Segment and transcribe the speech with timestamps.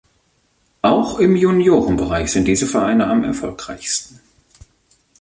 [0.81, 4.19] Auch im Juniorenbereich sind diese Vereine am erfolgreichsten.